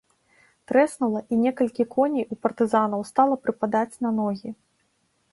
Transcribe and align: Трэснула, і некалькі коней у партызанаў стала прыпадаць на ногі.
Трэснула, 0.69 1.19
і 1.35 1.37
некалькі 1.41 1.85
коней 1.95 2.25
у 2.35 2.37
партызанаў 2.45 3.03
стала 3.09 3.35
прыпадаць 3.43 3.99
на 4.07 4.13
ногі. 4.21 4.49